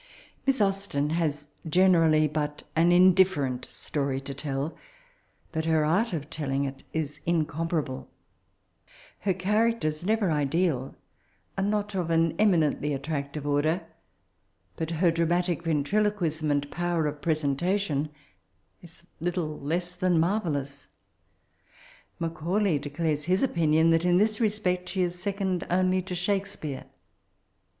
Miss 0.47 0.59
Austen 0.61 1.11
has 1.11 1.51
generally 1.69 2.27
but 2.27 2.63
aa 2.75 2.81
indifferent 2.81 3.65
story 3.69 4.19
to 4.21 4.33
tell, 4.33 4.75
but 5.51 5.65
her 5.65 5.85
art 5.85 6.11
of 6.11 6.27
telling 6.31 6.63
it 6.65 6.81
is 6.91 7.19
incomparable. 7.27 8.09
Her 9.19 9.35
characters, 9.35 10.03
never 10.03 10.31
ideal, 10.31 10.95
are 11.55 11.63
not 11.63 11.93
of 11.93 12.09
an 12.09 12.35
eminently 12.39 12.95
attractive 12.95 13.45
order; 13.45 13.83
but 14.75 14.89
her 14.89 15.11
dramatic 15.11 15.61
ventriloquism 15.61 16.49
and 16.49 16.71
power 16.71 17.05
of 17.05 17.21
presentation 17.21 18.09
is 18.81 19.05
little 19.19 19.59
less 19.59 19.95
than 19.95 20.17
ma^ 20.17 20.43
vellous. 20.43 20.87
Maoaulay 22.19 22.81
declares 22.81 23.25
hia 23.25 23.43
opin 23.43 23.71
ion 23.75 23.91
that 23.91 24.03
in 24.03 24.17
this 24.17 24.41
respect 24.41 24.89
she 24.89 25.03
is 25.03 25.21
second 25.21 25.61
onl^ 25.69 26.03
to 26.07 26.15
Shakespeare. 26.15 26.85